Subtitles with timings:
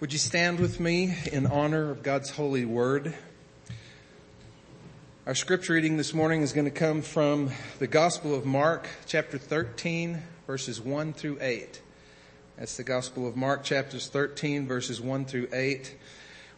[0.00, 3.14] Would you stand with me in honor of God's holy word?
[5.26, 9.36] Our scripture reading this morning is going to come from the Gospel of Mark, chapter
[9.36, 11.82] 13, verses 1 through 8.
[12.56, 15.94] That's the Gospel of Mark, chapters 13, verses 1 through 8.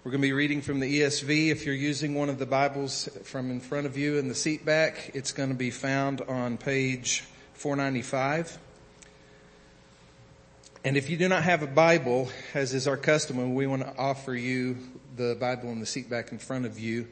[0.04, 1.48] We're going to be reading from the ESV.
[1.50, 4.64] If you're using one of the Bibles from in front of you in the seat
[4.64, 7.24] back, it's going to be found on page
[7.54, 8.56] 495.
[10.84, 13.96] And if you do not have a Bible, as is our custom, we want to
[13.96, 14.78] offer you
[15.16, 17.06] the Bible in the seat back in front of you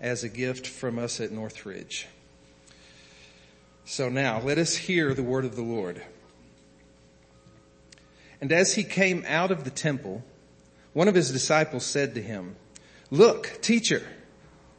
[0.00, 2.06] as a gift from us at Northridge.
[3.84, 6.00] So now let us hear the word of the Lord.
[8.40, 10.22] And as he came out of the temple,
[10.92, 12.54] one of his disciples said to him,
[13.10, 14.06] look, teacher,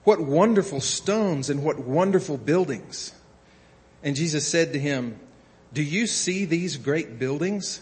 [0.06, 3.14] what wonderful stones and what wonderful buildings.
[4.04, 5.20] And Jesus said to him,
[5.74, 7.82] do you see these great buildings?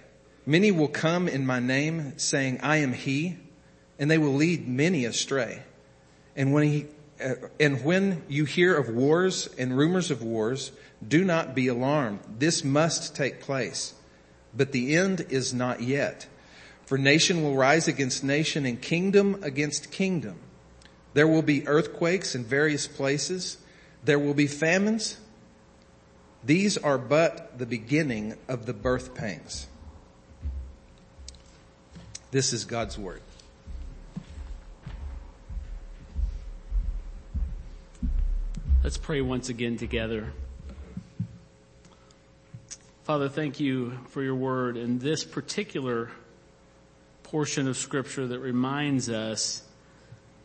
[0.45, 3.37] Many will come in my name saying, I am he,
[3.99, 5.61] and they will lead many astray.
[6.35, 6.87] And when he,
[7.23, 10.71] uh, and when you hear of wars and rumors of wars,
[11.07, 12.19] do not be alarmed.
[12.39, 13.93] This must take place.
[14.55, 16.27] But the end is not yet.
[16.85, 20.39] For nation will rise against nation and kingdom against kingdom.
[21.13, 23.57] There will be earthquakes in various places.
[24.03, 25.17] There will be famines.
[26.43, 29.67] These are but the beginning of the birth pangs.
[32.31, 33.21] This is God's Word.
[38.83, 40.31] Let's pray once again together.
[43.03, 46.09] Father, thank you for your word and this particular
[47.23, 49.63] portion of scripture that reminds us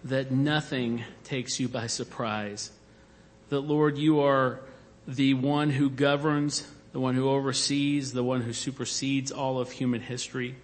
[0.02, 2.72] that nothing takes you by surprise.
[3.50, 4.60] That Lord, you are
[5.06, 10.00] the one who governs, the one who oversees, the one who supersedes all of human
[10.00, 10.56] history.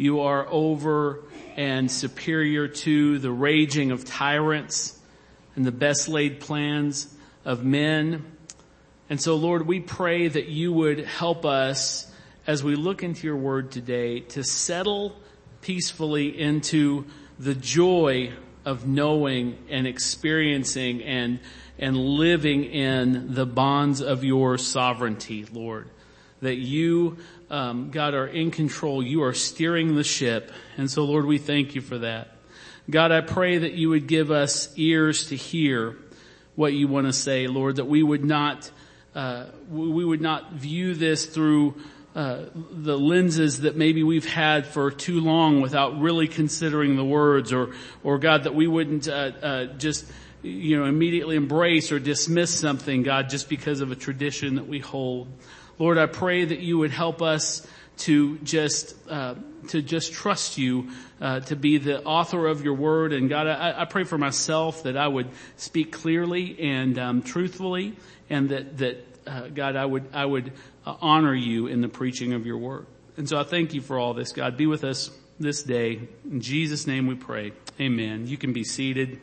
[0.00, 1.24] You are over
[1.58, 4.98] and superior to the raging of tyrants
[5.54, 8.24] and the best laid plans of men.
[9.10, 12.10] And so Lord, we pray that you would help us
[12.46, 15.16] as we look into your word today to settle
[15.60, 17.04] peacefully into
[17.38, 18.32] the joy
[18.64, 21.40] of knowing and experiencing and,
[21.78, 25.90] and living in the bonds of your sovereignty, Lord.
[26.40, 27.18] That you
[27.50, 29.02] um, God, are in control.
[29.02, 30.52] You are steering the ship.
[30.76, 32.36] And so Lord, we thank you for that.
[32.88, 35.96] God, I pray that you would give us ears to hear
[36.54, 38.70] what you want to say, Lord, that we would not,
[39.14, 41.80] uh, we would not view this through
[42.14, 47.52] uh, the lenses that maybe we've had for too long without really considering the words
[47.52, 49.12] or, or God, that we wouldn't, uh,
[49.42, 50.04] uh just,
[50.42, 54.80] you know, immediately embrace or dismiss something, God, just because of a tradition that we
[54.80, 55.28] hold.
[55.80, 57.66] Lord, I pray that you would help us
[58.00, 59.34] to just uh,
[59.68, 60.90] to just trust you
[61.22, 63.14] uh, to be the author of your word.
[63.14, 67.96] And God, I, I, pray for myself that I would speak clearly and um, truthfully,
[68.28, 70.52] and that that uh, God, I would I would
[70.84, 72.86] uh, honor you in the preaching of your word.
[73.16, 74.58] And so I thank you for all this, God.
[74.58, 76.08] Be with us this day.
[76.30, 77.52] In Jesus' name we pray.
[77.80, 78.26] Amen.
[78.26, 79.18] You can be seated.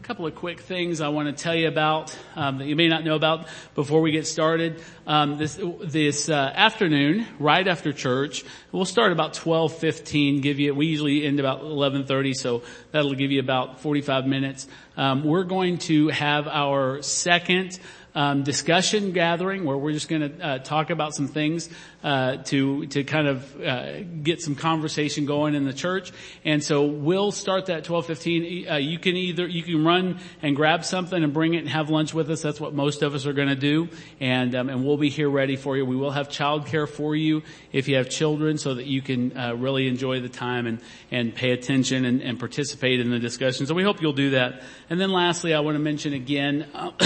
[0.00, 2.88] A couple of quick things I want to tell you about um, that you may
[2.88, 4.82] not know about before we get started.
[5.06, 10.40] Um, this this uh, afternoon, right after church, we'll start about twelve fifteen.
[10.40, 12.62] Give you we usually end about eleven thirty, so
[12.92, 14.66] that'll give you about forty five minutes.
[14.96, 17.78] Um, we're going to have our second
[18.14, 21.68] um, discussion gathering where we're just going to uh, talk about some things
[22.02, 26.12] uh, to to kind of uh, get some conversation going in the church.
[26.44, 28.68] And so we'll start that twelve fifteen.
[28.68, 31.90] Uh, you can either you can run and grab something and bring it and have
[31.90, 32.42] lunch with us.
[32.42, 33.88] That's what most of us are going to do,
[34.18, 35.84] and um, and we'll be here ready for you.
[35.84, 37.42] We will have childcare for you
[37.72, 40.80] if you have children, so that you can uh, really enjoy the time and
[41.10, 43.66] and pay attention and, and participate in the discussion.
[43.66, 44.62] So we hope you'll do that.
[44.88, 46.66] And then lastly, I want to mention again,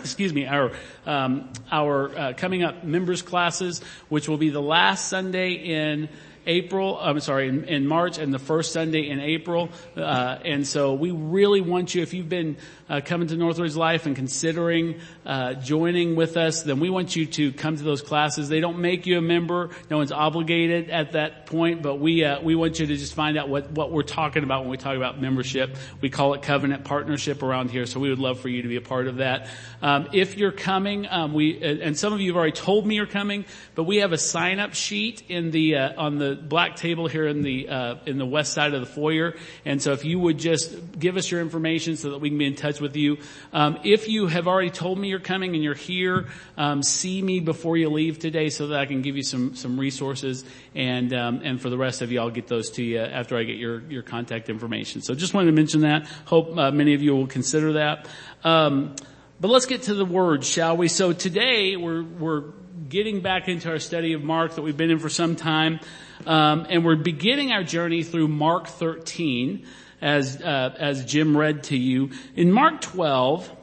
[0.00, 0.72] excuse me, our
[1.06, 6.08] um, our uh, coming up members classes, which will be the last Sunday in
[6.46, 9.68] April, I'm sorry, in, in March and the first Sunday in April.
[9.96, 12.56] Uh, and so we really want you, if you've been
[12.90, 17.24] uh, coming to Northridge Life and considering uh, joining with us, then we want you
[17.24, 18.48] to come to those classes.
[18.48, 19.70] They don't make you a member.
[19.88, 23.38] No one's obligated at that point, but we uh, we want you to just find
[23.38, 25.76] out what what we're talking about when we talk about membership.
[26.00, 28.76] We call it covenant partnership around here, so we would love for you to be
[28.76, 29.48] a part of that.
[29.80, 33.06] Um, if you're coming, um, we and some of you have already told me you're
[33.06, 33.44] coming,
[33.76, 37.28] but we have a sign up sheet in the uh, on the black table here
[37.28, 40.38] in the uh, in the west side of the foyer, and so if you would
[40.38, 43.18] just give us your information so that we can be in touch with you.
[43.52, 47.40] Um, if you have already told me you're coming and you're here, um, see me
[47.40, 50.44] before you leave today so that I can give you some some resources.
[50.74, 53.44] And um, and for the rest of you, I'll get those to you after I
[53.44, 55.02] get your your contact information.
[55.02, 56.06] So just wanted to mention that.
[56.24, 58.08] Hope uh, many of you will consider that.
[58.44, 58.94] Um,
[59.40, 60.88] but let's get to the word, shall we?
[60.88, 62.44] So today we're we're
[62.88, 65.80] getting back into our study of Mark that we've been in for some time,
[66.26, 69.66] um, and we're beginning our journey through Mark 13
[70.00, 72.10] as, uh, as Jim read to you.
[72.34, 73.56] In Mark 12,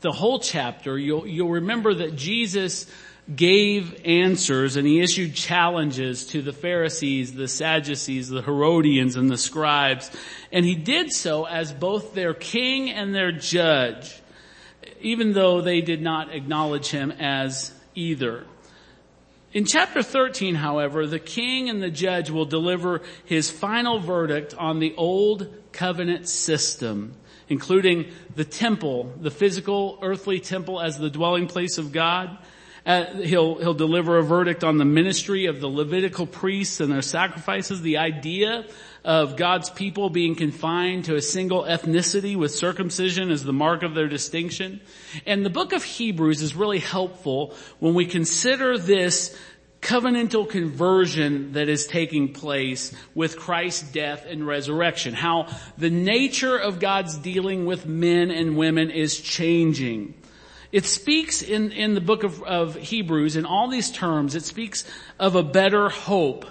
[0.00, 2.86] the whole chapter, you'll, you'll remember that Jesus
[3.34, 9.38] gave answers and he issued challenges to the Pharisees, the Sadducees, the Herodians, and the
[9.38, 10.10] scribes.
[10.52, 14.20] And he did so as both their king and their judge,
[15.00, 18.44] even though they did not acknowledge him as either.
[19.54, 24.80] In chapter 13, however, the king and the judge will deliver his final verdict on
[24.80, 27.14] the old covenant system,
[27.48, 32.36] including the temple, the physical earthly temple as the dwelling place of God.
[32.86, 37.00] Uh, he'll, he'll deliver a verdict on the ministry of the Levitical priests and their
[37.00, 38.66] sacrifices, the idea
[39.04, 43.94] of God's people being confined to a single ethnicity with circumcision as the mark of
[43.94, 44.80] their distinction.
[45.24, 49.34] And the book of Hebrews is really helpful when we consider this
[49.80, 55.12] covenantal conversion that is taking place with Christ's death and resurrection.
[55.12, 60.14] How the nature of God's dealing with men and women is changing.
[60.74, 64.82] It speaks in, in the book of, of Hebrews, in all these terms, it speaks
[65.20, 66.46] of a better hope,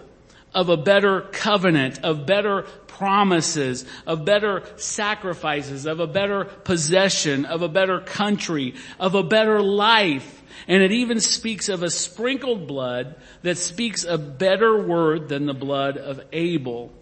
[0.53, 7.63] of a better covenant, of better promises, of better sacrifices, of a better possession, of
[7.63, 10.41] a better country, of a better life.
[10.69, 15.53] And it even speaks of a sprinkled blood that speaks a better word than the
[15.53, 16.93] blood of Abel.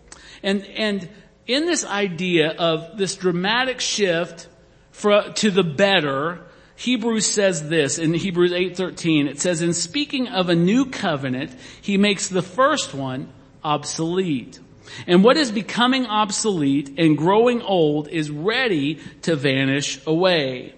[0.42, 1.08] And, and
[1.46, 4.48] in this idea of this dramatic shift
[4.90, 6.48] for, to the better,
[6.82, 11.96] Hebrews says this in Hebrews 8:13 it says in speaking of a new covenant he
[11.96, 13.32] makes the first one
[13.64, 14.60] obsolete.
[15.06, 20.74] And what is becoming obsolete and growing old is ready to vanish away.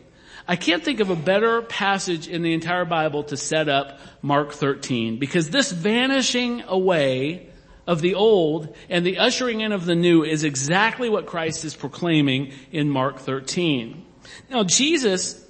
[0.46, 4.52] I can't think of a better passage in the entire Bible to set up Mark
[4.52, 7.48] 13 because this vanishing away
[7.88, 11.78] of the old and the ushering in of the new is exactly what Christ is
[11.78, 14.06] proclaiming in Mark 13.
[14.50, 15.43] Now Jesus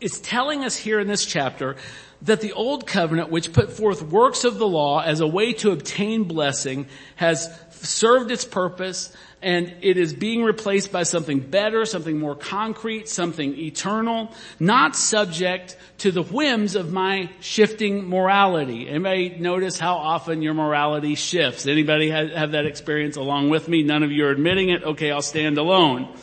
[0.00, 1.76] is telling us here in this chapter
[2.22, 5.70] that the old covenant, which put forth works of the law as a way to
[5.70, 6.86] obtain blessing,
[7.16, 13.08] has served its purpose and it is being replaced by something better, something more concrete,
[13.08, 18.86] something eternal, not subject to the whims of my shifting morality.
[18.86, 21.66] Anybody notice how often your morality shifts?
[21.66, 23.82] Anybody have, have that experience along with me?
[23.82, 24.82] None of you are admitting it.
[24.82, 26.14] Okay, I'll stand alone.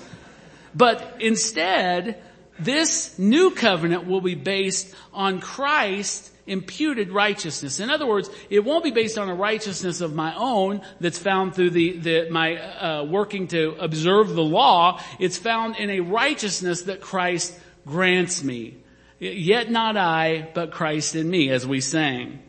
[0.75, 2.21] But instead,
[2.59, 7.79] this new covenant will be based on Christ imputed righteousness.
[7.79, 11.53] In other words, it won't be based on a righteousness of my own that's found
[11.53, 15.01] through the, the my uh, working to observe the law.
[15.19, 18.77] It's found in a righteousness that Christ grants me.
[19.19, 22.39] Yet not I, but Christ in me, as we sang.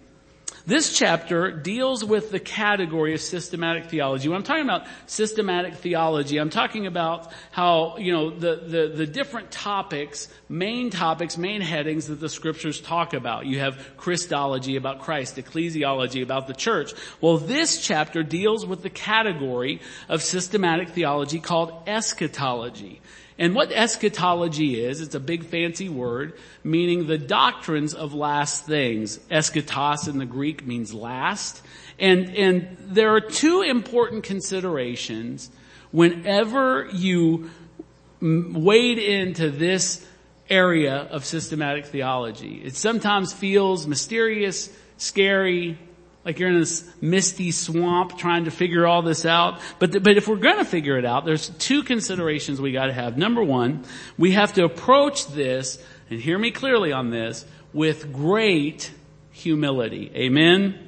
[0.68, 4.28] This chapter deals with the category of systematic theology.
[4.28, 9.06] When I'm talking about systematic theology, I'm talking about how, you know, the, the, the
[9.06, 13.46] different topics, main topics, main headings that the scriptures talk about.
[13.46, 16.92] You have Christology about Christ, ecclesiology about the church.
[17.22, 23.00] Well, this chapter deals with the category of systematic theology called eschatology.
[23.38, 29.18] And what eschatology is, it's a big fancy word, meaning the doctrines of last things.
[29.30, 31.62] Eschatos in the Greek means last.
[32.00, 35.50] And, and there are two important considerations
[35.92, 37.50] whenever you
[38.20, 40.04] wade into this
[40.50, 42.60] area of systematic theology.
[42.64, 45.78] It sometimes feels mysterious, scary,
[46.28, 49.60] like you're in this misty swamp trying to figure all this out.
[49.78, 52.92] But, but if we're going to figure it out, there's two considerations we got to
[52.92, 53.16] have.
[53.16, 53.86] Number one,
[54.18, 58.92] we have to approach this, and hear me clearly on this, with great
[59.30, 60.12] humility.
[60.14, 60.78] Amen?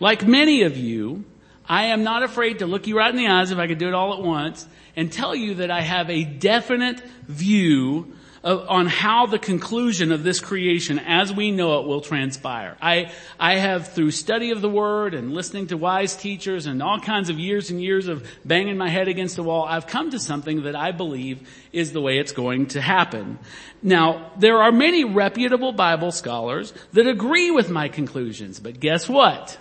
[0.00, 1.24] like many of you,
[1.68, 3.88] I am not afraid to look you right in the eyes if I could do
[3.88, 4.66] it all at once
[4.96, 10.38] and tell you that I have a definite view on how the conclusion of this
[10.38, 12.76] creation as we know it will transpire.
[12.80, 13.10] I,
[13.40, 17.30] I have through study of the word and listening to wise teachers and all kinds
[17.30, 20.64] of years and years of banging my head against the wall, I've come to something
[20.64, 23.38] that I believe is the way it's going to happen.
[23.82, 29.56] Now, there are many reputable Bible scholars that agree with my conclusions, but guess what?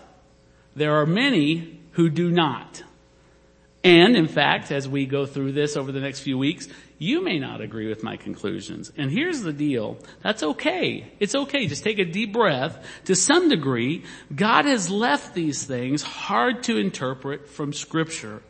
[0.75, 2.83] There are many who do not.
[3.83, 7.37] And in fact, as we go through this over the next few weeks, you may
[7.37, 8.93] not agree with my conclusions.
[8.95, 9.97] And here's the deal.
[10.21, 11.11] That's okay.
[11.19, 11.67] It's okay.
[11.67, 12.77] Just take a deep breath.
[13.05, 18.41] To some degree, God has left these things hard to interpret from scripture.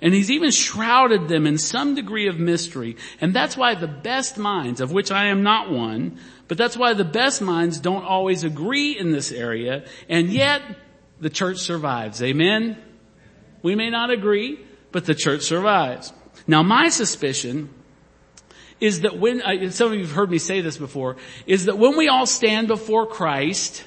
[0.00, 2.96] And he's even shrouded them in some degree of mystery.
[3.20, 6.18] And that's why the best minds, of which I am not one,
[6.48, 9.84] but that's why the best minds don't always agree in this area.
[10.08, 10.62] And yet,
[11.20, 12.22] the church survives.
[12.22, 12.78] Amen?
[13.62, 14.58] We may not agree,
[14.92, 16.12] but the church survives.
[16.46, 17.70] Now my suspicion
[18.80, 21.16] is that when, uh, some of you have heard me say this before,
[21.46, 23.84] is that when we all stand before Christ,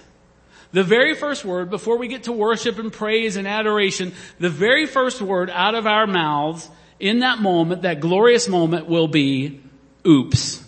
[0.72, 4.86] the very first word, before we get to worship and praise and adoration, the very
[4.86, 6.70] first word out of our mouths
[7.00, 9.62] in that moment, that glorious moment will be,
[10.06, 10.63] oops.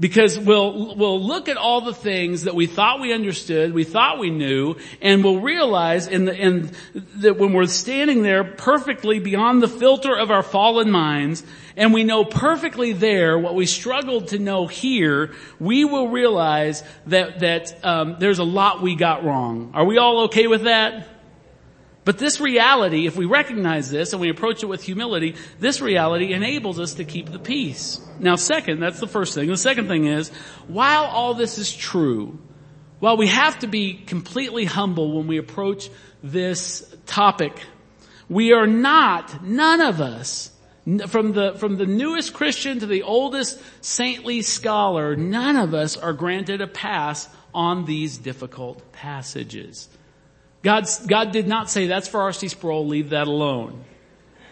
[0.00, 4.18] Because we'll, we'll look at all the things that we thought we understood, we thought
[4.18, 6.70] we knew, and we'll realize in the, in,
[7.16, 11.44] that when we're standing there perfectly beyond the filter of our fallen minds,
[11.76, 17.40] and we know perfectly there what we struggled to know here, we will realize that,
[17.40, 19.72] that um, there's a lot we got wrong.
[19.74, 21.06] Are we all okay with that?
[22.04, 26.32] But this reality, if we recognize this and we approach it with humility, this reality
[26.32, 28.00] enables us to keep the peace.
[28.18, 29.48] Now second, that's the first thing.
[29.48, 30.30] The second thing is,
[30.66, 32.38] while all this is true,
[32.98, 35.90] while we have to be completely humble when we approach
[36.24, 37.60] this topic,
[38.28, 40.50] we are not, none of us,
[41.06, 46.12] from the, from the newest Christian to the oldest saintly scholar, none of us are
[46.12, 49.88] granted a pass on these difficult passages.
[50.62, 52.48] God's, God did not say that's for R.C.
[52.48, 53.84] Sproul, leave that alone.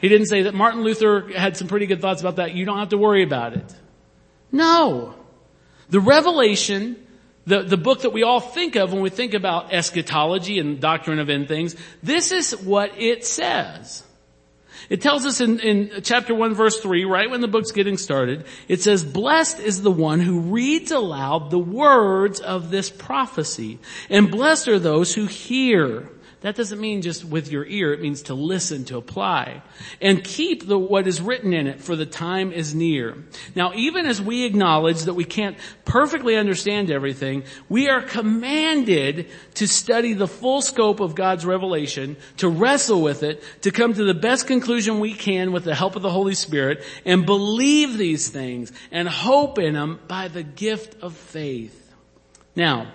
[0.00, 2.79] He didn't say that Martin Luther had some pretty good thoughts about that, you don't
[2.79, 3.75] have to worry about it.
[4.50, 5.14] No.
[5.90, 6.97] The revelation,
[7.47, 11.19] the, the book that we all think of when we think about eschatology and doctrine
[11.19, 14.02] of end things, this is what it says.
[14.90, 18.44] It tells us in, in chapter 1 verse 3, right when the book's getting started,
[18.66, 23.78] it says, blessed is the one who reads aloud the words of this prophecy,
[24.11, 26.11] and blessed are those who hear
[26.42, 29.62] that doesn't mean just with your ear, it means to listen, to apply.
[30.00, 33.16] And keep the, what is written in it, for the time is near.
[33.54, 39.68] Now even as we acknowledge that we can't perfectly understand everything, we are commanded to
[39.68, 44.14] study the full scope of God's revelation, to wrestle with it, to come to the
[44.14, 48.73] best conclusion we can with the help of the Holy Spirit, and believe these things,
[48.90, 51.94] and hope in them by the gift of faith.
[52.56, 52.90] Now,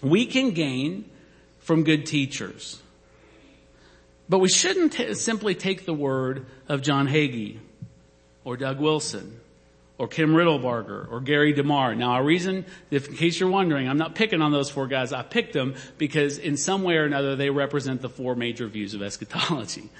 [0.00, 1.04] we can gain
[1.62, 2.80] from good teachers.
[4.28, 7.58] But we shouldn't t- simply take the word of John Hagee
[8.44, 9.40] or Doug Wilson
[9.98, 11.94] or Kim Riddlebarger or Gary DeMar.
[11.94, 15.12] Now a reason, if, in case you're wondering, I'm not picking on those four guys.
[15.12, 18.94] I picked them because in some way or another they represent the four major views
[18.94, 19.90] of eschatology.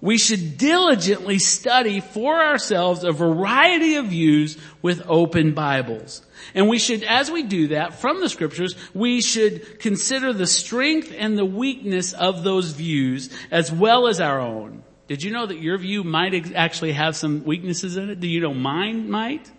[0.00, 6.22] We should diligently study for ourselves a variety of views with open Bibles.
[6.54, 11.12] And we should, as we do that from the scriptures, we should consider the strength
[11.16, 14.82] and the weakness of those views as well as our own.
[15.08, 18.20] Did you know that your view might actually have some weaknesses in it?
[18.20, 19.50] Do you know mine might?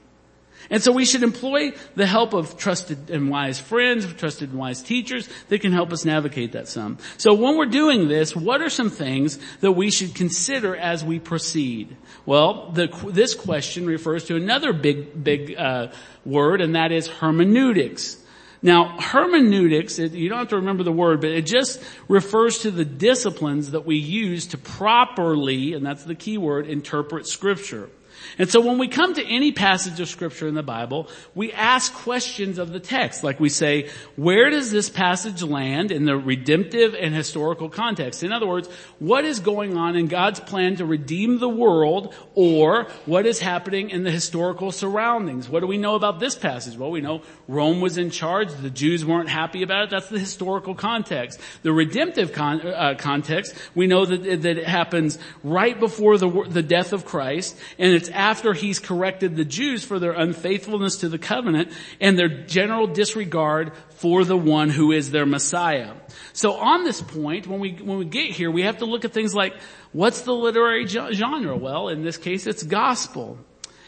[0.70, 4.82] And so we should employ the help of trusted and wise friends, trusted and wise
[4.82, 6.98] teachers that can help us navigate that some.
[7.18, 11.20] So when we're doing this, what are some things that we should consider as we
[11.20, 11.96] proceed?
[12.26, 15.88] Well, the, this question refers to another big, big uh,
[16.26, 18.18] word, and that is hermeneutics.
[18.62, 22.72] Now, hermeneutics, it, you don't have to remember the word, but it just refers to
[22.72, 27.90] the disciplines that we use to properly, and that's the key word, interpret scripture.
[28.38, 31.94] And so when we come to any passage of scripture in the Bible, we ask
[31.94, 33.24] questions of the text.
[33.24, 38.24] Like we say, where does this passage land in the redemptive and historical context?
[38.24, 38.70] In other words,
[39.00, 43.90] what is going on in God's plan to redeem the world or what is happening
[43.90, 45.50] in the historical surroundings?
[45.50, 46.78] What do we know about this passage?
[46.78, 48.54] Well, we know Rome was in charge.
[48.54, 49.90] The Jews weren't happy about it.
[49.90, 51.40] That's the historical context.
[51.64, 56.64] The redemptive con- uh, context, we know that, that it happens right before the, the
[56.64, 61.10] death of Christ and it's it's after he's corrected the Jews for their unfaithfulness to
[61.10, 65.94] the covenant and their general disregard for the one who is their Messiah.
[66.34, 69.14] So on this point, when we, when we get here, we have to look at
[69.14, 69.54] things like,
[69.92, 71.58] what's the literary genre?
[71.58, 73.38] Well, in this case, it's gospel.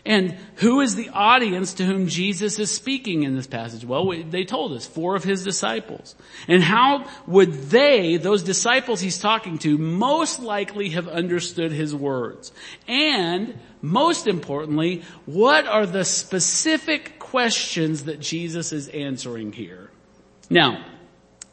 [0.06, 3.86] And who is the audience to whom Jesus is speaking in this passage?
[3.86, 6.16] Well, they told us, four of his disciples.
[6.48, 12.52] And how would they, those disciples he's talking to, most likely have understood his words?
[12.88, 19.90] And, most importantly, what are the specific questions that Jesus is answering here?
[20.50, 20.84] Now,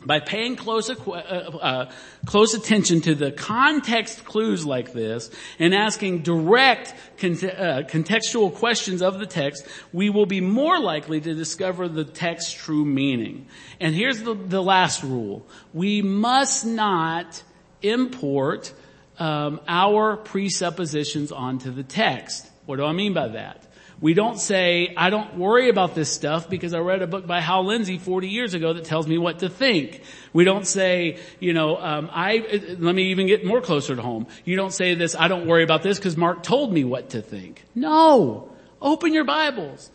[0.06, 1.90] by paying close, uh, uh,
[2.26, 9.18] close attention to the context clues like this and asking direct uh, contextual questions of
[9.18, 13.46] the text, we will be more likely to discover the text's true meaning.
[13.80, 15.44] And here's the, the last rule.
[15.74, 17.42] We must not
[17.82, 18.72] import
[19.18, 22.48] um, our presuppositions onto the text.
[22.66, 23.62] What do I mean by that?
[23.98, 27.40] We don't say, I don't worry about this stuff because I read a book by
[27.40, 30.02] Hal Lindsey 40 years ago that tells me what to think.
[30.34, 34.26] We don't say, you know, um, I, let me even get more closer to home.
[34.44, 37.22] You don't say this, I don't worry about this because Mark told me what to
[37.22, 37.64] think.
[37.74, 38.52] No.
[38.82, 39.90] Open your Bibles.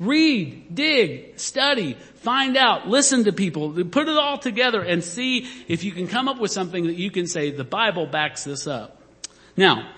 [0.00, 5.84] Read, dig, study, find out, listen to people, put it all together and see if
[5.84, 9.00] you can come up with something that you can say, the Bible backs this up.
[9.56, 9.92] Now,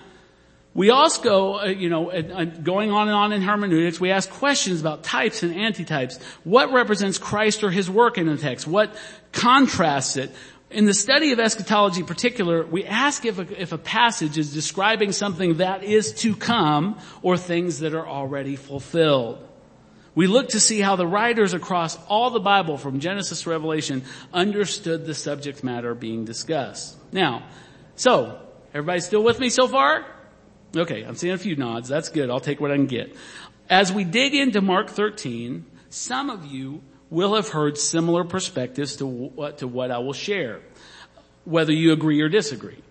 [0.75, 4.81] we also, uh, you know, uh, going on and on in hermeneutics, we ask questions
[4.81, 6.21] about types and antitypes.
[6.43, 8.67] What represents Christ or His work in the text?
[8.67, 8.93] What
[9.31, 10.35] contrasts it?
[10.69, 14.53] In the study of eschatology in particular, we ask if a, if a passage is
[14.53, 19.44] describing something that is to come or things that are already fulfilled.
[20.15, 24.03] We look to see how the writers across all the Bible from Genesis to Revelation
[24.33, 26.95] understood the subject matter being discussed.
[27.11, 27.43] Now,
[27.97, 28.39] so,
[28.73, 30.05] everybody still with me so far?
[30.75, 31.89] Okay, I'm seeing a few nods.
[31.89, 32.29] That's good.
[32.29, 33.15] I'll take what I can get.
[33.69, 39.05] As we dig into Mark 13, some of you will have heard similar perspectives to
[39.05, 40.61] what, to what I will share,
[41.43, 42.81] whether you agree or disagree.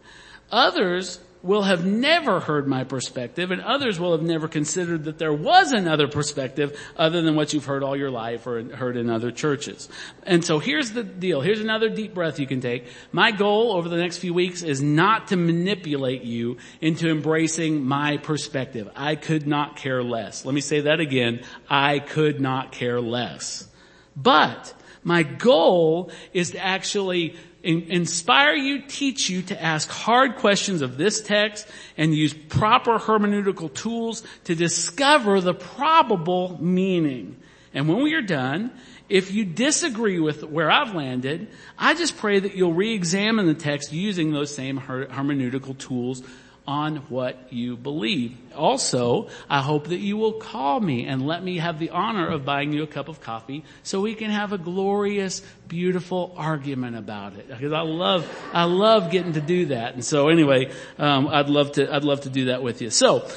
[0.51, 5.33] Others will have never heard my perspective and others will have never considered that there
[5.33, 9.31] was another perspective other than what you've heard all your life or heard in other
[9.31, 9.91] churches.
[10.23, 11.43] And so here's the deal.
[11.43, 12.87] Here's another deep breath you can take.
[13.13, 18.17] My goal over the next few weeks is not to manipulate you into embracing my
[18.17, 18.89] perspective.
[18.97, 20.47] I could not care less.
[20.47, 21.45] Let me say that again.
[21.69, 23.69] I could not care less.
[24.17, 30.97] But my goal is to actually inspire you, teach you to ask hard questions of
[30.97, 37.41] this text and use proper hermeneutical tools to discover the probable meaning.
[37.73, 38.71] And when we are done,
[39.09, 41.49] if you disagree with where I've landed,
[41.79, 46.23] I just pray that you'll re-examine the text using those same hermeneutical tools
[46.67, 48.37] on what you believe.
[48.57, 52.45] Also, I hope that you will call me and let me have the honor of
[52.45, 57.37] buying you a cup of coffee so we can have a glorious, beautiful argument about
[57.37, 57.49] it.
[57.49, 59.95] Because I love, I love getting to do that.
[59.95, 62.91] And so anyway, um, I'd love to, I'd love to do that with you.
[62.91, 63.29] So,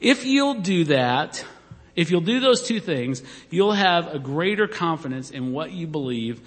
[0.00, 1.44] if you'll do that,
[1.94, 6.40] if you'll do those two things, you'll have a greater confidence in what you believe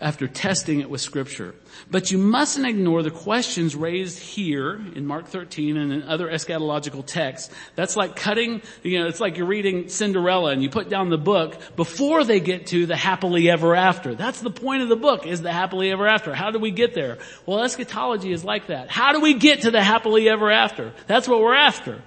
[0.00, 1.54] after testing it with scripture.
[1.90, 7.04] But you mustn't ignore the questions raised here in Mark 13 and in other eschatological
[7.04, 7.52] texts.
[7.74, 11.18] That's like cutting, you know, it's like you're reading Cinderella and you put down the
[11.18, 14.14] book before they get to the happily ever after.
[14.14, 16.34] That's the point of the book is the happily ever after.
[16.34, 17.18] How do we get there?
[17.44, 18.90] Well, eschatology is like that.
[18.90, 20.94] How do we get to the happily ever after?
[21.06, 22.02] That's what we're after.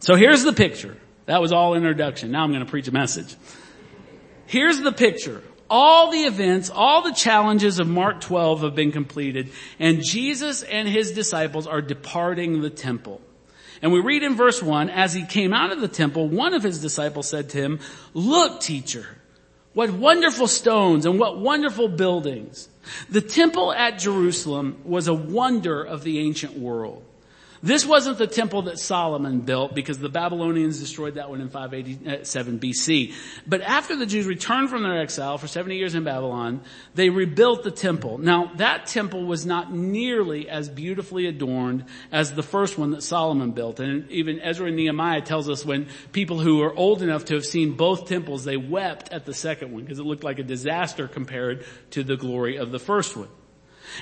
[0.00, 0.96] So here's the picture.
[1.26, 2.30] That was all introduction.
[2.30, 3.36] Now I'm going to preach a message.
[4.46, 5.42] Here's the picture
[5.72, 10.86] all the events, all the challenges of Mark 12 have been completed and Jesus and
[10.86, 13.22] his disciples are departing the temple.
[13.80, 16.62] And we read in verse 1, as he came out of the temple, one of
[16.62, 17.80] his disciples said to him,
[18.12, 19.06] look teacher,
[19.72, 22.68] what wonderful stones and what wonderful buildings.
[23.08, 27.02] The temple at Jerusalem was a wonder of the ancient world.
[27.62, 32.58] This wasn't the temple that Solomon built because the Babylonians destroyed that one in 587
[32.58, 33.14] BC.
[33.46, 36.62] But after the Jews returned from their exile for 70 years in Babylon,
[36.96, 38.18] they rebuilt the temple.
[38.18, 43.52] Now that temple was not nearly as beautifully adorned as the first one that Solomon
[43.52, 43.78] built.
[43.78, 47.46] And even Ezra and Nehemiah tells us when people who are old enough to have
[47.46, 51.06] seen both temples, they wept at the second one because it looked like a disaster
[51.06, 53.28] compared to the glory of the first one.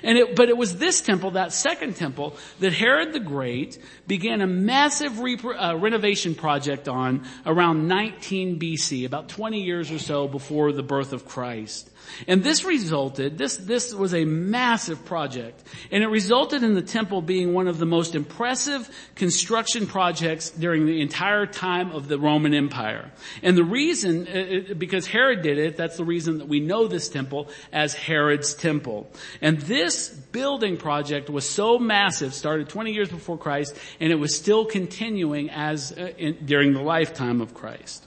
[0.02, 4.40] And it, but it was this temple, that second temple, that Herod the Great began
[4.40, 10.28] a massive re- uh, renovation project on around 19 BC, about 20 years or so
[10.28, 11.89] before the birth of Christ.
[12.26, 15.62] And this resulted, this, this was a massive project.
[15.90, 20.86] And it resulted in the temple being one of the most impressive construction projects during
[20.86, 23.10] the entire time of the Roman Empire.
[23.42, 26.86] And the reason, uh, uh, because Herod did it, that's the reason that we know
[26.86, 29.10] this temple as Herod's temple.
[29.40, 34.34] And this building project was so massive, started 20 years before Christ, and it was
[34.34, 38.06] still continuing as, uh, in, during the lifetime of Christ.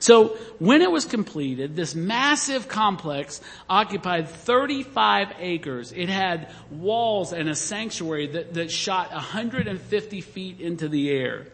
[0.00, 5.92] So when it was completed, this massive complex occupied 35 acres.
[5.92, 11.46] It had walls and a sanctuary that, that shot 150 feet into the air.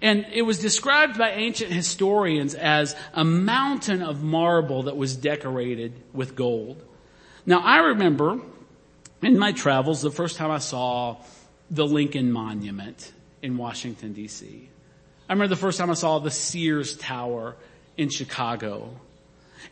[0.00, 5.92] And it was described by ancient historians as a mountain of marble that was decorated
[6.14, 6.82] with gold.
[7.44, 8.40] Now I remember
[9.22, 11.18] in my travels the first time I saw
[11.70, 14.68] the Lincoln Monument in Washington DC.
[15.28, 17.56] I remember the first time I saw the Sears Tower
[17.96, 18.90] in Chicago.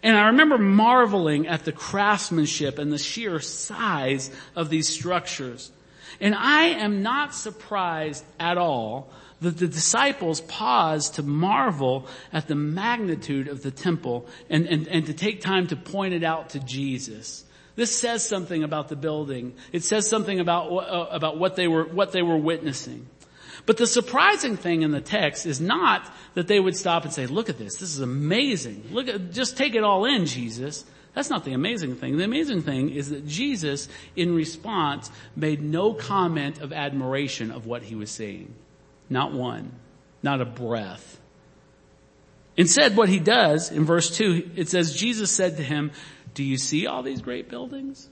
[0.03, 5.71] And I remember marveling at the craftsmanship and the sheer size of these structures.
[6.21, 12.55] And I am not surprised at all that the disciples paused to marvel at the
[12.55, 16.61] magnitude of the temple and, and, and to take time to point it out to
[16.61, 17.45] Jesus.
[17.75, 19.55] This says something about the building.
[19.73, 23.07] It says something about, uh, about what they were, what they were witnessing.
[23.65, 27.27] But the surprising thing in the text is not that they would stop and say,
[27.27, 28.85] look at this, this is amazing.
[28.91, 30.85] Look at, just take it all in, Jesus.
[31.15, 32.17] That's not the amazing thing.
[32.17, 37.83] The amazing thing is that Jesus, in response, made no comment of admiration of what
[37.83, 38.53] he was saying.
[39.09, 39.73] Not one.
[40.23, 41.21] Not a breath.
[42.57, 45.91] Instead, what he does, in verse 2, it says, Jesus said to him,
[46.35, 48.09] do you see all these great buildings?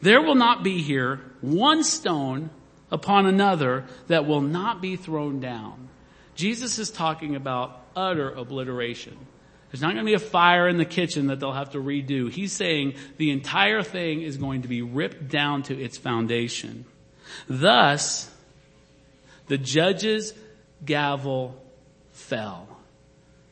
[0.00, 2.50] There will not be here one stone
[2.90, 5.88] upon another that will not be thrown down.
[6.34, 9.16] Jesus is talking about utter obliteration.
[9.70, 12.30] There's not going to be a fire in the kitchen that they'll have to redo.
[12.30, 16.84] He's saying the entire thing is going to be ripped down to its foundation.
[17.48, 18.30] Thus,
[19.48, 20.32] the judge's
[20.84, 21.60] gavel
[22.12, 22.73] fell.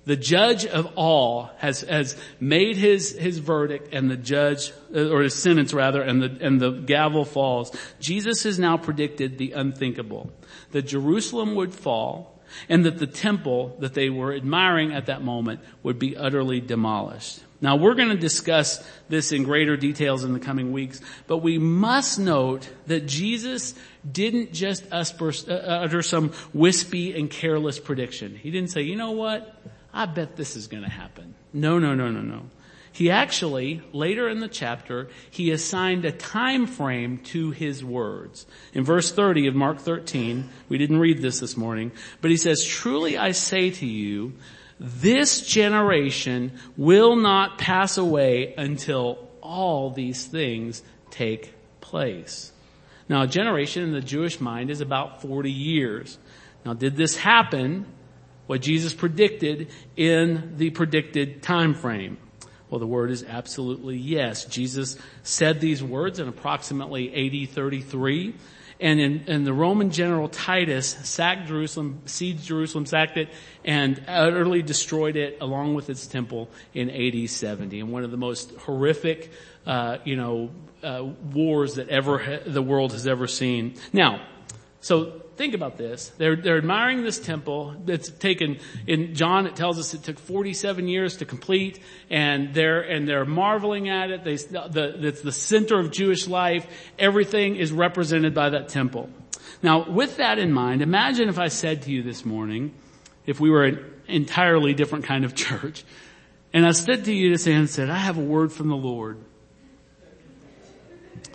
[0.04, 5.34] The judge of all has, has made his, his verdict and the judge, or his
[5.34, 7.70] sentence rather, and the, and the gavel falls.
[8.00, 10.32] Jesus has now predicted the unthinkable.
[10.72, 12.32] That Jerusalem would fall
[12.68, 17.40] and that the temple that they were admiring at that moment would be utterly demolished.
[17.60, 21.58] Now we're going to discuss this in greater details in the coming weeks, but we
[21.58, 23.74] must note that Jesus
[24.10, 28.34] didn't just uh, utter some wispy and careless prediction.
[28.34, 29.54] He didn't say, you know what?
[29.92, 31.35] I bet this is going to happen.
[31.52, 32.42] No, no, no, no, no.
[32.92, 38.46] He actually, later in the chapter, he assigned a time frame to his words.
[38.74, 42.64] In verse 30 of Mark 13, we didn't read this this morning, but he says,
[42.64, 44.35] truly I say to you,
[44.78, 52.52] this generation will not pass away until all these things take place.
[53.09, 56.18] Now a generation in the Jewish mind is about 40 years.
[56.64, 57.87] Now did this happen
[58.46, 62.18] what Jesus predicted in the predicted time frame?
[62.72, 64.46] Well, the word is absolutely yes.
[64.46, 68.35] Jesus said these words in approximately AD 33.
[68.81, 73.28] And in, in, the Roman general Titus sacked Jerusalem, sieged Jerusalem, sacked it,
[73.64, 77.78] and utterly destroyed it along with its temple in AD 70.
[77.78, 79.31] And one of the most horrific,
[79.66, 80.50] uh, you know,
[80.83, 83.74] uh, wars that ever the world has ever seen.
[83.92, 84.26] Now,
[84.81, 86.12] so think about this.
[86.18, 87.74] They're, they're admiring this temple.
[87.88, 92.83] It's taken, in John it tells us it took 47 years to complete and they're,
[92.83, 94.22] and they're marveling at it.
[94.22, 96.64] They, the, it's the center of Jewish life.
[96.96, 99.11] Everything is represented by that temple.
[99.64, 102.72] Now with that in mind, imagine if I said to you this morning,
[103.26, 105.83] if we were an entirely different kind of church,
[106.52, 109.18] and I stood to you this and said, I have a word from the Lord.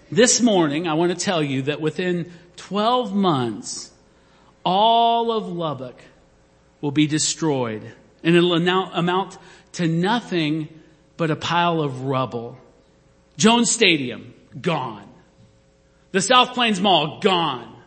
[0.10, 3.91] This morning, I want to tell you that within 12 months,
[4.67, 5.95] all of Lubbock
[6.82, 7.89] will be destroyed
[8.21, 9.38] and it'll amount
[9.71, 10.67] to nothing
[11.15, 12.58] but a pile of rubble.
[13.38, 15.08] Jones Stadium, gone.
[16.12, 17.82] The South Plains Mall, gone.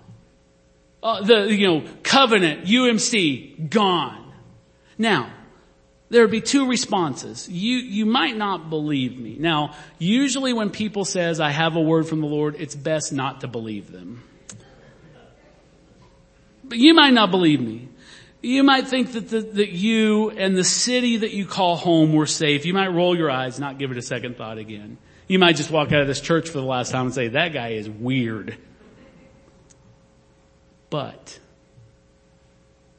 [1.02, 4.32] Uh, the, you know, Covenant, UMC, gone.
[4.96, 5.30] Now,
[6.08, 7.46] there would be two responses.
[7.46, 9.36] You, you might not believe me.
[9.38, 13.42] Now, usually when people says, I have a word from the Lord, it's best not
[13.42, 14.22] to believe them.
[16.70, 17.88] But you might not believe me.
[18.42, 22.26] You might think that, the, that you and the city that you call home were
[22.26, 22.64] safe.
[22.64, 24.96] You might roll your eyes, not give it a second thought again.
[25.26, 27.52] You might just walk out of this church for the last time and say, that
[27.52, 28.56] guy is weird.
[30.90, 31.40] But,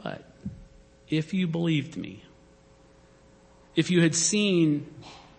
[0.04, 0.24] but,
[1.10, 2.24] if you believed me,
[3.76, 4.94] if you had seen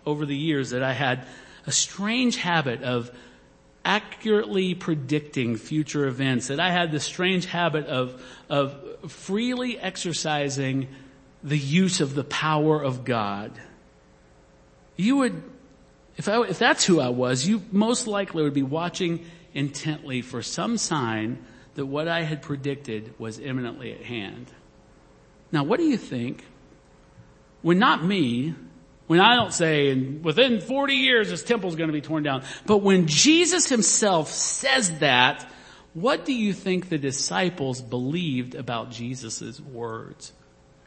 [0.07, 1.27] over the years that I had
[1.67, 3.11] a strange habit of
[3.85, 10.87] accurately predicting future events, that I had this strange habit of, of freely exercising
[11.43, 13.51] the use of the power of God.
[14.95, 15.43] You would,
[16.15, 20.41] if I, if that's who I was, you most likely would be watching intently for
[20.41, 24.47] some sign that what I had predicted was imminently at hand.
[25.51, 26.45] Now what do you think?
[27.61, 28.55] When not me,
[29.13, 32.23] when I don't say, and within 40 years this temple is going to be torn
[32.23, 35.47] down, but when Jesus himself says that,
[35.93, 40.33] what do you think the disciples believed about Jesus' words?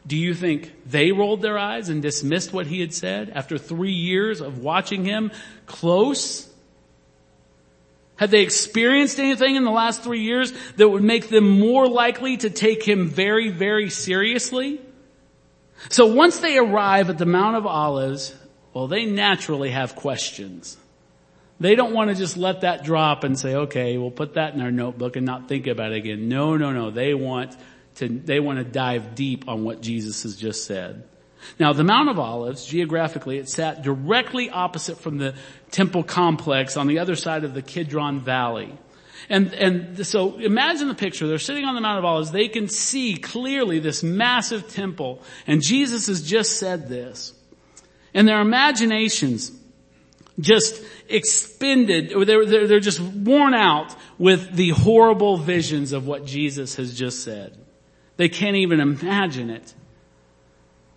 [0.05, 3.93] Do you think they rolled their eyes and dismissed what he had said after three
[3.93, 5.31] years of watching him
[5.65, 6.53] close?
[8.17, 12.35] Had they experienced anything in the last three years that would make them more likely
[12.35, 14.81] to take him very, very seriously?
[15.89, 18.35] So once they arrive at the Mount of Olives,
[18.73, 20.77] well, they naturally have questions.
[21.59, 24.61] They don't want to just let that drop and say, okay, we'll put that in
[24.61, 26.29] our notebook and not think about it again.
[26.29, 26.91] No, no, no.
[26.91, 27.55] They want
[27.95, 31.03] to, they want to dive deep on what Jesus has just said.
[31.59, 35.35] Now the Mount of Olives, geographically, it sat directly opposite from the
[35.71, 38.73] temple complex on the other side of the Kidron Valley.
[39.29, 41.27] And, and so imagine the picture.
[41.27, 42.31] They're sitting on the Mount of Olives.
[42.31, 45.21] They can see clearly this massive temple.
[45.45, 47.33] And Jesus has just said this.
[48.13, 49.51] And their imaginations
[50.39, 56.25] just expended, or they're, they're, they're just worn out with the horrible visions of what
[56.25, 57.57] Jesus has just said.
[58.17, 59.73] They can't even imagine it.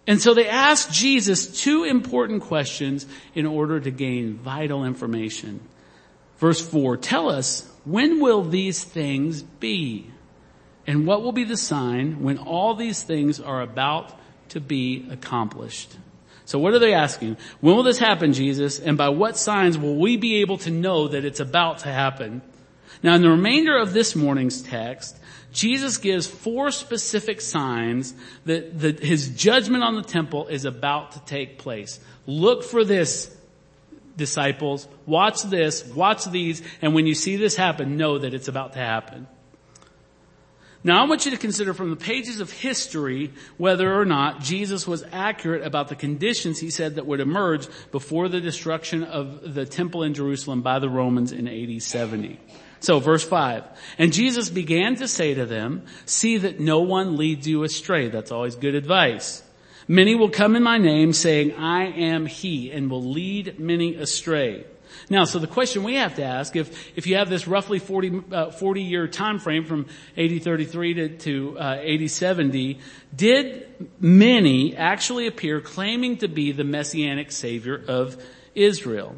[0.07, 5.61] And so they ask Jesus two important questions in order to gain vital information.
[6.39, 10.11] Verse four, tell us, when will these things be?
[10.87, 14.19] And what will be the sign when all these things are about
[14.51, 15.97] to be accomplished?
[16.45, 17.37] So what are they asking?
[17.61, 18.81] When will this happen, Jesus?
[18.81, 22.43] And by what signs will we be able to know that it's about to happen?
[23.03, 25.17] Now in the remainder of this morning's text,
[25.53, 28.15] Jesus gives four specific signs
[28.45, 32.01] that, that his judgment on the temple is about to take place.
[32.27, 33.37] Look for this,
[34.21, 34.87] disciples.
[35.07, 38.79] Watch this, watch these, and when you see this happen, know that it's about to
[38.79, 39.27] happen.
[40.83, 44.87] Now I want you to consider from the pages of history whether or not Jesus
[44.87, 49.67] was accurate about the conditions he said that would emerge before the destruction of the
[49.67, 52.39] temple in Jerusalem by the Romans in AD 70.
[52.81, 53.65] So verse 5.
[53.99, 58.09] And Jesus began to say to them, see that no one leads you astray.
[58.09, 59.43] That's always good advice.
[59.91, 64.65] Many will come in my name saying, I am he and will lead many astray.
[65.09, 68.23] Now, so the question we have to ask, if, if you have this roughly 40,
[68.31, 72.79] uh, 40 year time frame from AD 33 to, to uh, AD 70,
[73.17, 73.67] did
[73.99, 78.17] many actually appear claiming to be the messianic savior of
[78.55, 79.17] Israel?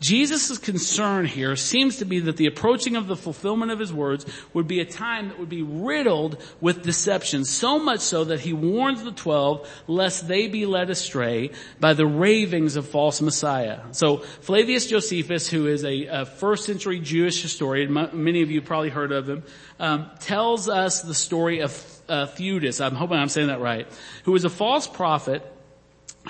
[0.00, 4.26] Jesus' concern here seems to be that the approaching of the fulfillment of his words
[4.52, 8.52] would be a time that would be riddled with deception, so much so that he
[8.52, 13.80] warns the twelve lest they be led astray by the ravings of false Messiah.
[13.92, 18.90] So Flavius Josephus, who is a, a first century Jewish historian, many of you probably
[18.90, 19.44] heard of him,
[19.80, 21.72] um, tells us the story of
[22.08, 23.88] uh, Theudas, I'm hoping I'm saying that right,
[24.24, 25.42] who was a false prophet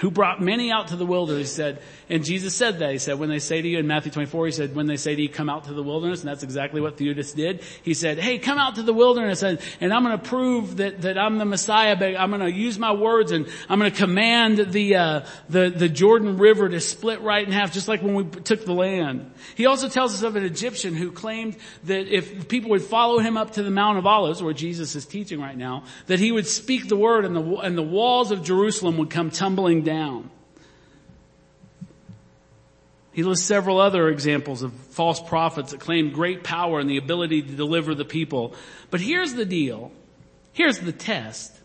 [0.01, 2.93] who brought many out to the wilderness, he said, and Jesus said that.
[2.93, 5.17] He said, when they say to you in Matthew 24, he said, when they say
[5.17, 7.63] to you, come out to the wilderness, and that's exactly what Theudas did.
[7.83, 11.19] He said, hey, come out to the wilderness and, and I'm gonna prove that, that
[11.19, 15.21] I'm the Messiah, but I'm gonna use my words and I'm gonna command the, uh,
[15.49, 18.75] the, the Jordan River to split right in half, just like when we took the
[18.75, 19.33] land.
[19.55, 23.37] He also tells us of an Egyptian who claimed that if people would follow him
[23.37, 26.47] up to the Mount of Olives, where Jesus is teaching right now, that he would
[26.47, 30.31] speak the word and the, and the walls of Jerusalem would come tumbling down.
[33.13, 37.41] He lists several other examples of false prophets that claim great power and the ability
[37.41, 38.55] to deliver the people.
[38.91, 39.91] But here's the deal.
[40.53, 41.59] Here's the test.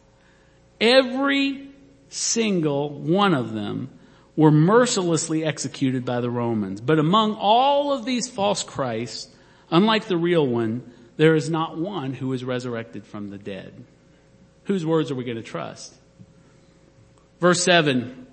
[0.79, 1.67] Every
[2.07, 3.89] single one of them
[4.37, 6.79] were mercilessly executed by the Romans.
[6.79, 9.27] But among all of these false Christs,
[9.69, 13.73] unlike the real one, there is not one who is resurrected from the dead.
[14.65, 15.93] Whose words are we going to trust?
[17.41, 18.27] Verse 7,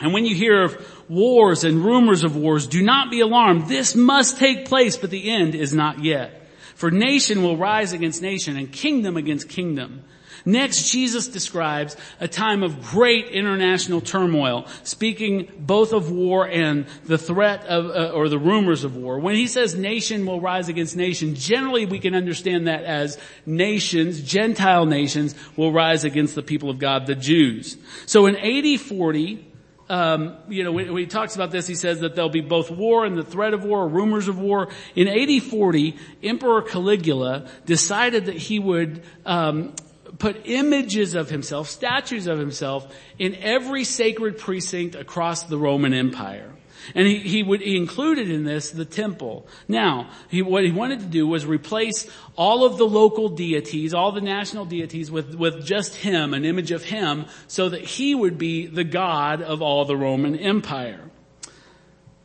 [0.00, 3.68] and when you hear of wars and rumors of wars, do not be alarmed.
[3.68, 6.48] This must take place, but the end is not yet.
[6.74, 10.02] For nation will rise against nation and kingdom against kingdom.
[10.44, 17.18] Next, Jesus describes a time of great international turmoil, speaking both of war and the
[17.18, 19.18] threat of, uh, or the rumors of war.
[19.18, 24.22] When he says nation will rise against nation, generally we can understand that as nations,
[24.22, 27.76] Gentile nations, will rise against the people of God, the Jews.
[28.06, 29.46] So in AD 40,
[29.90, 32.70] um, you know, when, when, he talks about this, he says that there'll be both
[32.70, 34.68] war and the threat of war, rumors of war.
[34.94, 39.74] In AD 40, Emperor Caligula decided that he would um,
[40.18, 46.52] put images of himself, statues of himself, in every sacred precinct across the Roman Empire.
[46.94, 49.46] And he, he would, he included in this the temple.
[49.68, 54.12] Now, he, what he wanted to do was replace all of the local deities, all
[54.12, 58.38] the national deities with, with just him, an image of him, so that he would
[58.38, 61.10] be the God of all the Roman Empire.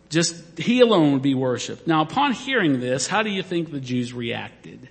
[0.10, 1.88] Just, he alone would be worshiped.
[1.88, 4.90] Now upon hearing this, how do you think the Jews reacted?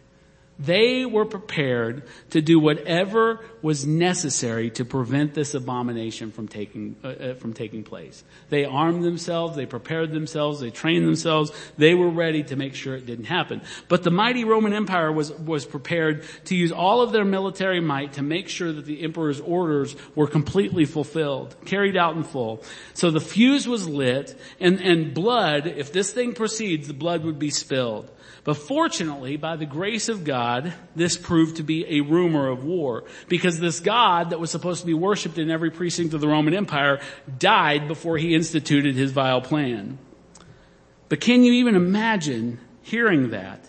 [0.59, 7.09] They were prepared to do whatever was necessary to prevent this abomination from taking, uh,
[7.09, 8.23] uh, from taking place.
[8.51, 12.95] They armed themselves, they prepared themselves, they trained themselves, they were ready to make sure
[12.95, 13.63] it didn't happen.
[13.89, 18.13] But the mighty Roman Empire was, was prepared to use all of their military might
[18.13, 22.63] to make sure that the emperor's orders were completely fulfilled, carried out in full.
[22.93, 27.41] So the fuse was lit and, and blood, if this thing proceeds, the blood would
[27.41, 28.09] be spilled.
[28.45, 33.05] But fortunately, by the grace of God, this proved to be a rumor of war
[33.27, 36.53] because this God that was supposed to be worshiped in every precinct of the Roman
[36.53, 37.01] Empire
[37.39, 39.99] died before he instituted his vile plan.
[41.09, 43.67] But can you even imagine hearing that?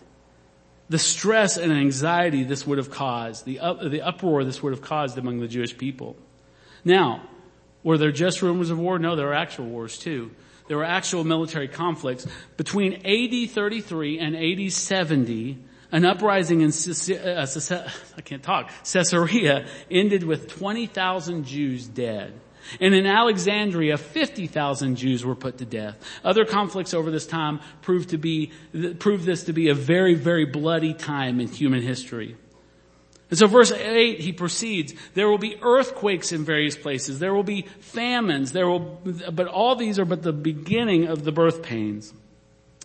[0.89, 4.81] The stress and anxiety this would have caused, the, up, the uproar this would have
[4.81, 6.17] caused among the Jewish people.
[6.83, 7.27] Now,
[7.81, 8.99] were there just rumors of war?
[8.99, 10.31] No, there were actual wars too
[10.67, 12.27] there were actual military conflicts.
[12.57, 15.57] Between AD 33 and AD 70,
[15.91, 17.47] an uprising in uh,
[18.17, 22.33] I can't talk, Caesarea ended with 20,000 Jews dead.
[22.79, 25.97] And in Alexandria, 50,000 Jews were put to death.
[26.23, 28.51] Other conflicts over this time proved to be,
[28.97, 32.35] proved this to be a very, very bloody time in human history.
[33.29, 37.43] And so verse 8, he proceeds, there will be earthquakes in various places, there will
[37.43, 42.13] be famines, there will, but all these are but the beginning of the birth pains.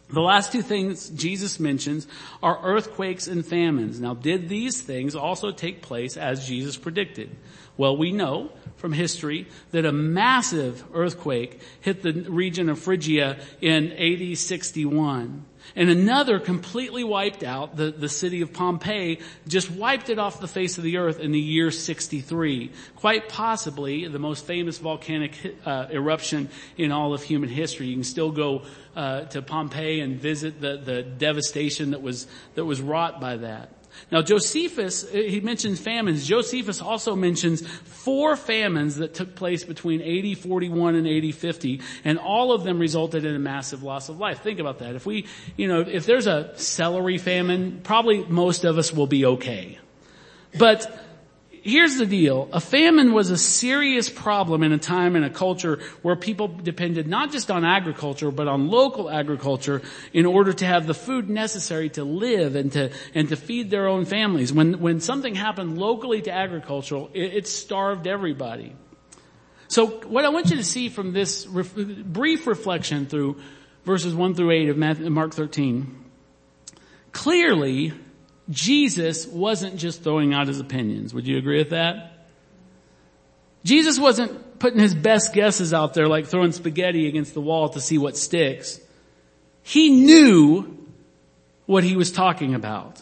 [0.08, 2.08] The last two things Jesus mentions
[2.42, 4.00] are earthquakes and famines.
[4.00, 7.30] Now did these things also take place as Jesus predicted?
[7.76, 13.92] Well, we know from history that a massive earthquake hit the region of Phrygia in
[13.92, 15.44] AD 61.
[15.76, 20.48] And another completely wiped out the, the city of Pompeii, just wiped it off the
[20.48, 22.70] face of the earth in the year 63.
[22.96, 27.86] Quite possibly the most famous volcanic uh, eruption in all of human history.
[27.86, 28.62] You can still go
[28.96, 33.70] uh, to Pompeii and visit the, the devastation that was, that was wrought by that.
[34.10, 36.26] Now Josephus, eh, he mentions famines.
[36.26, 42.18] Josephus also mentions four famines that took place between AD 41 and AD 50, and
[42.18, 44.42] all of them resulted in a massive loss of life.
[44.42, 44.94] Think about that.
[44.94, 45.26] If we,
[45.56, 49.78] you know, if there's a celery famine, probably most of us will be okay.
[50.58, 51.09] But
[51.62, 52.48] here's the deal.
[52.52, 57.06] A famine was a serious problem in a time and a culture where people depended
[57.06, 61.88] not just on agriculture, but on local agriculture in order to have the food necessary
[61.90, 64.52] to live and to, and to feed their own families.
[64.52, 68.74] When, when something happened locally to agriculture, it, it starved everybody.
[69.68, 73.40] So what I want you to see from this ref, brief reflection through
[73.84, 74.76] verses 1 through 8 of
[75.10, 76.04] Mark 13,
[77.12, 77.92] clearly
[78.50, 81.14] Jesus wasn't just throwing out his opinions.
[81.14, 82.12] Would you agree with that?
[83.64, 87.80] Jesus wasn't putting his best guesses out there like throwing spaghetti against the wall to
[87.80, 88.80] see what sticks.
[89.62, 90.76] He knew
[91.66, 93.00] what he was talking about.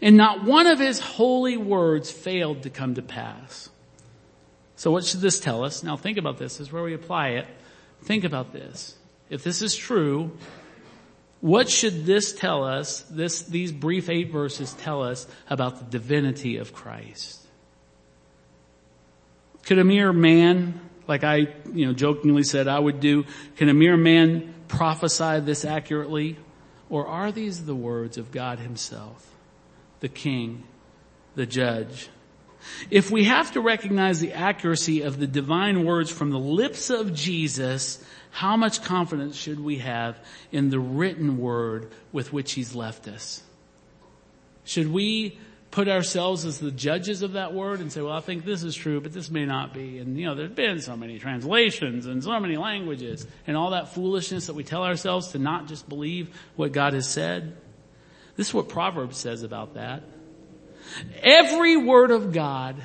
[0.00, 3.68] And not one of his holy words failed to come to pass.
[4.76, 5.82] So what should this tell us?
[5.82, 6.58] Now think about this.
[6.58, 7.46] This is where we apply it.
[8.02, 8.94] Think about this.
[9.28, 10.30] If this is true,
[11.40, 16.56] what should this tell us, this, these brief eight verses tell us about the divinity
[16.56, 17.40] of Christ?
[19.64, 23.24] Could a mere man, like I, you know, jokingly said I would do,
[23.56, 26.38] can a mere man prophesy this accurately?
[26.90, 29.30] Or are these the words of God himself,
[30.00, 30.64] the king,
[31.34, 32.08] the judge?
[32.90, 37.14] If we have to recognize the accuracy of the divine words from the lips of
[37.14, 38.02] Jesus,
[38.38, 40.16] how much confidence should we have
[40.52, 43.42] in the written word with which he's left us?
[44.62, 45.36] Should we
[45.72, 48.76] put ourselves as the judges of that word and say, well, I think this is
[48.76, 49.98] true, but this may not be.
[49.98, 53.92] And you know, there's been so many translations and so many languages and all that
[53.92, 57.56] foolishness that we tell ourselves to not just believe what God has said.
[58.36, 60.04] This is what Proverbs says about that.
[61.24, 62.76] Every word of God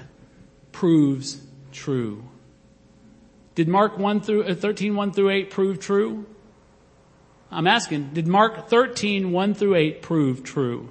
[0.72, 1.40] proves
[1.72, 2.24] true.
[3.56, 6.26] Did Mark 1 through, uh, 13, 1 through 8 prove true?
[7.52, 10.90] I'm asking, did Mark 13, 1 through 8 prove true?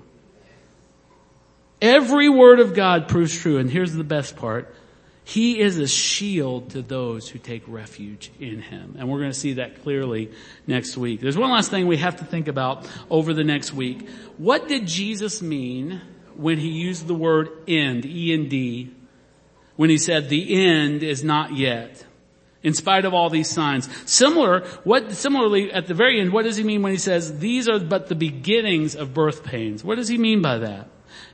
[1.80, 4.72] Every word of God proves true, and here's the best part.
[5.24, 8.96] He is a shield to those who take refuge in Him.
[8.98, 10.30] And we're going to see that clearly
[10.66, 11.20] next week.
[11.20, 14.08] There's one last thing we have to think about over the next week.
[14.36, 16.00] What did Jesus mean
[16.34, 18.90] when He used the word end, E-N-D,
[19.76, 22.04] when He said the end is not yet?
[22.62, 23.88] In spite of all these signs.
[24.08, 27.68] Similar, what, similarly, at the very end, what does He mean when He says, these
[27.68, 29.82] are but the beginnings of birth pains?
[29.82, 30.88] What does He mean by that?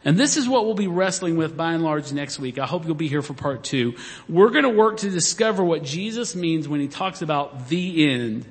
[0.05, 2.59] And this is what we'll be wrestling with by and large next week.
[2.59, 3.95] I hope you'll be here for part two.
[4.29, 8.47] We're going to work to discover what Jesus means when he talks about the end.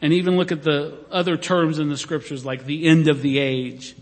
[0.00, 3.38] And even look at the other terms in the scriptures like the end of the
[3.38, 3.94] age.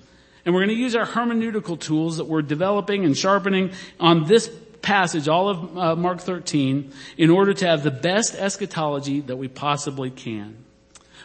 [0.44, 4.48] And we're going to use our hermeneutical tools that we're developing and sharpening on this
[4.82, 9.48] passage, all of uh, Mark 13, in order to have the best eschatology that we
[9.48, 10.64] possibly can.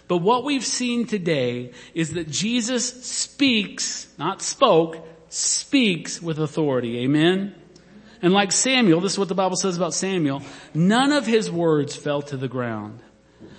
[0.08, 6.99] But what we've seen today is that Jesus speaks, not spoke, speaks with authority.
[6.99, 7.56] Amen?
[8.22, 10.43] And like Samuel, this is what the Bible says about Samuel,
[10.74, 12.99] none of his words fell to the ground.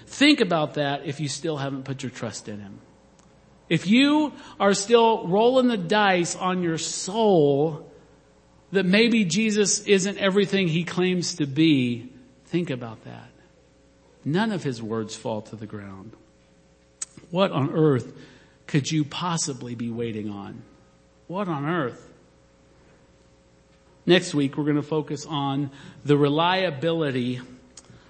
[0.07, 2.79] Think about that if you still haven't put your trust in him.
[3.69, 7.91] If you are still rolling the dice on your soul
[8.73, 12.11] that maybe Jesus isn't everything he claims to be,
[12.47, 13.31] think about that.
[14.25, 16.13] None of his words fall to the ground.
[17.31, 18.13] What on earth
[18.67, 20.63] could you possibly be waiting on?
[21.27, 22.09] What on earth?
[24.07, 25.71] Next week, we're going to focus on
[26.05, 27.41] the reliability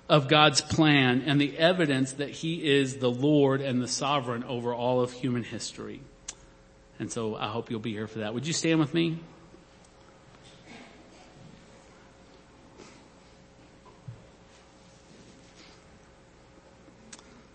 [0.08, 4.74] of God's plan and the evidence that He is the Lord and the sovereign over
[4.74, 6.00] all of human history.
[6.98, 8.32] And so I hope you'll be here for that.
[8.32, 9.18] Would you stand with me?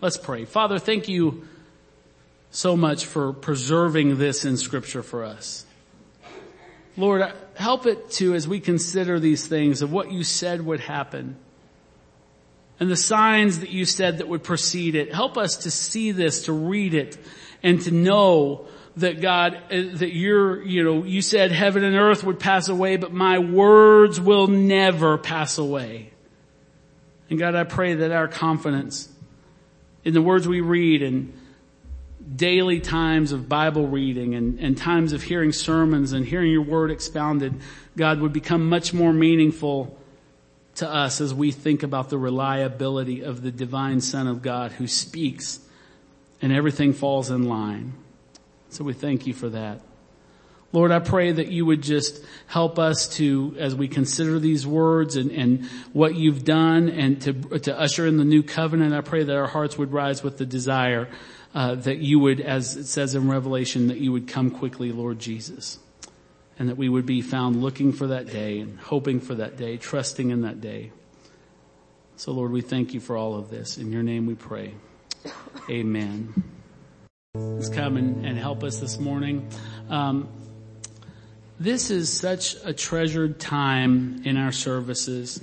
[0.00, 0.44] Let's pray.
[0.44, 1.48] Father, thank you
[2.50, 5.66] so much for preserving this in scripture for us.
[6.96, 11.36] Lord, help it to, as we consider these things of what you said would happen
[12.78, 16.44] and the signs that you said that would precede it, help us to see this,
[16.44, 17.18] to read it,
[17.64, 18.66] and to know
[18.98, 22.96] that God, uh, that you're, you know, you said heaven and earth would pass away,
[22.96, 26.12] but my words will never pass away.
[27.30, 29.08] And God, I pray that our confidence
[30.08, 31.34] in the words we read and
[32.34, 36.90] daily times of Bible reading and, and times of hearing sermons and hearing your word
[36.90, 37.60] expounded,
[37.94, 40.00] God would become much more meaningful
[40.76, 44.86] to us as we think about the reliability of the divine son of God who
[44.86, 45.60] speaks
[46.40, 47.92] and everything falls in line.
[48.70, 49.82] So we thank you for that.
[50.70, 55.16] Lord, I pray that you would just help us to, as we consider these words
[55.16, 55.64] and, and
[55.94, 59.46] what you've done and to, to usher in the new covenant, I pray that our
[59.46, 61.08] hearts would rise with the desire
[61.54, 65.18] uh, that you would, as it says in Revelation, that you would come quickly, Lord
[65.18, 65.78] Jesus.
[66.58, 69.78] And that we would be found looking for that day and hoping for that day,
[69.78, 70.92] trusting in that day.
[72.16, 73.78] So Lord, we thank you for all of this.
[73.78, 74.74] In your name we pray.
[75.70, 76.42] Amen.
[77.34, 79.48] Let's come and, and help us this morning.
[79.88, 80.28] Um,
[81.60, 85.40] this is such a treasured time in our services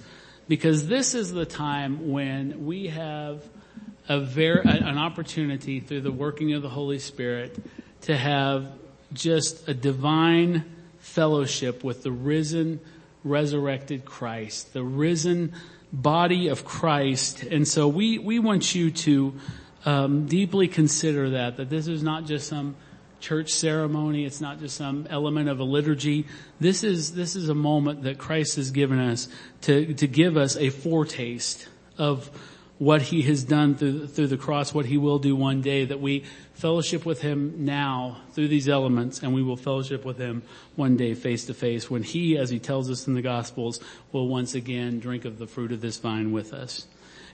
[0.47, 3.43] because this is the time when we have
[4.07, 7.57] a very, an opportunity through the working of the Holy Spirit
[8.01, 8.72] to have
[9.13, 10.63] just a divine
[10.99, 12.80] fellowship with the risen,
[13.24, 15.53] resurrected Christ, the risen
[15.91, 17.43] body of Christ.
[17.43, 19.34] And so we, we want you to
[19.86, 22.76] um, deeply consider that, that this is not just some
[23.26, 24.23] church ceremony.
[24.23, 26.28] It's not just some element of a liturgy.
[26.59, 29.28] This is, this is a moment that Christ has given us
[29.61, 31.67] to, to give us a foretaste
[31.97, 32.30] of
[32.78, 35.99] what he has done through, through the cross, what he will do one day, that
[35.99, 36.23] we
[36.53, 40.43] fellowship with him now through these elements and we will fellowship with him
[40.76, 43.80] one day face to face when he, as he tells us in the gospels,
[44.11, 46.86] will once again drink of the fruit of this vine with us.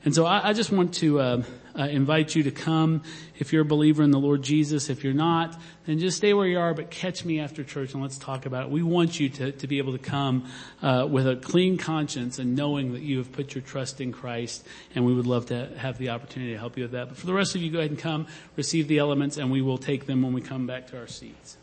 [0.04, 1.44] And so I, I just want to uh,
[1.78, 3.04] uh, invite you to come
[3.38, 4.90] if you're a believer in the Lord Jesus.
[4.90, 8.02] If you're not, then just stay where you are, but catch me after church and
[8.02, 8.72] let's talk about it.
[8.72, 10.50] We want you to, to be able to come
[10.82, 14.66] uh, with a clean conscience and knowing that you have put your trust in Christ,
[14.96, 17.10] and we would love to have the opportunity to help you with that.
[17.10, 19.62] But for the rest of you, go ahead and come, receive the elements, and we
[19.62, 21.58] will take them when we come back to our seats.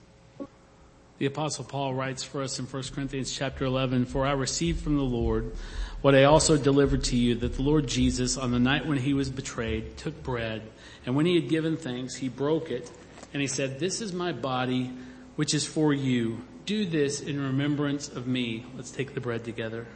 [1.19, 4.97] The apostle Paul writes for us in 1 Corinthians chapter 11, for I received from
[4.97, 5.53] the Lord
[6.01, 9.15] what I also delivered to you that the Lord Jesus on the night when he
[9.15, 10.63] was betrayed took bread
[11.05, 12.89] and when he had given thanks, he broke it
[13.33, 14.93] and he said, this is my body
[15.35, 16.45] which is for you.
[16.67, 18.65] Do this in remembrance of me.
[18.77, 19.87] Let's take the bread together.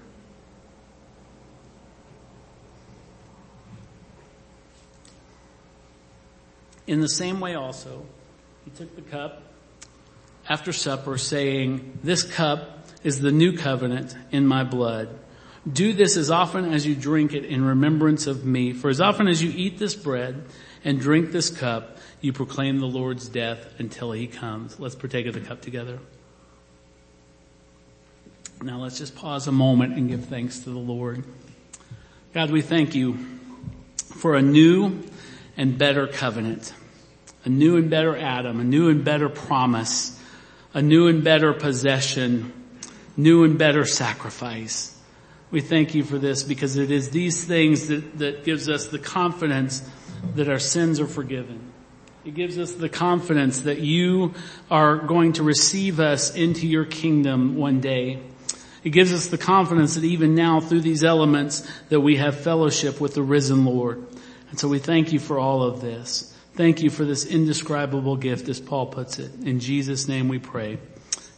[6.89, 8.07] In the same way also,
[8.65, 9.42] he took the cup
[10.49, 15.19] after supper saying, this cup is the new covenant in my blood.
[15.71, 18.73] Do this as often as you drink it in remembrance of me.
[18.73, 20.45] For as often as you eat this bread
[20.85, 24.81] and drink this cup, you proclaim the Lord's death until he comes.
[24.81, 26.01] Let's partake of the cup together.
[28.61, 31.25] Now let's just pause a moment and give thanks to the Lord.
[32.33, 33.19] God, we thank you
[33.97, 35.01] for a new
[35.57, 36.73] and better covenant,
[37.45, 40.19] a new and better Adam, a new and better promise,
[40.75, 42.53] a new and better possession,
[43.17, 44.99] new and better sacrifice.
[45.51, 48.99] We thank you for this because it is these things that, that gives us the
[48.99, 49.89] confidence
[50.35, 51.73] that our sins are forgiven.
[52.25, 54.35] It gives us the confidence that you
[54.71, 58.21] are going to receive us into your kingdom one day.
[58.85, 63.01] It gives us the confidence that even now through these elements that we have fellowship
[63.01, 64.07] with the risen Lord.
[64.51, 66.32] And so we thank you for all of this.
[66.55, 69.33] Thank you for this indescribable gift as Paul puts it.
[69.43, 70.79] In Jesus name we pray.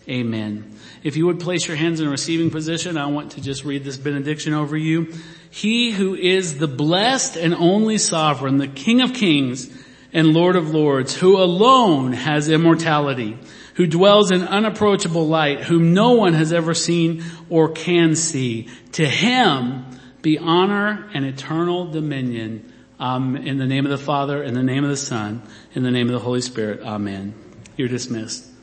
[0.09, 0.77] Amen.
[1.05, 3.85] If you would place your hands in a receiving position, I want to just read
[3.85, 5.15] this benediction over you.
[5.51, 9.71] He who is the blessed and only sovereign, the King of kings
[10.13, 13.39] and Lord of lords, who alone has immortality,
[13.75, 18.69] who dwells in unapproachable light, whom no one has ever seen or can see.
[18.93, 19.87] To him
[20.23, 22.73] be honor and eternal dominion.
[22.99, 25.43] Um, in the name of the Father, in the name of the Son,
[25.75, 26.81] in the name of the Holy Spirit.
[26.83, 27.35] Amen.
[27.77, 28.54] You're dismissed.